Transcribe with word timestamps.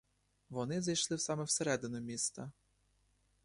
Вони 0.49 0.81
зайшли 0.81 1.17
саме 1.17 1.43
в 1.43 1.49
середину 1.49 1.99
міста. 2.01 2.51